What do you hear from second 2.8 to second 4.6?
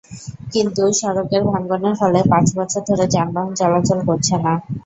ধরে যানবাহন চলাচল করছে না।